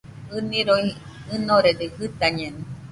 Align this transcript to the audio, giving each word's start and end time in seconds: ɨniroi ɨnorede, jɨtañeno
ɨniroi 0.35 0.89
ɨnorede, 1.33 1.85
jɨtañeno 1.95 2.61